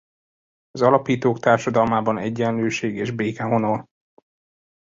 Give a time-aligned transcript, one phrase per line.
[0.71, 3.85] Az Alapítók társadalmában egyenlőség és béke honol.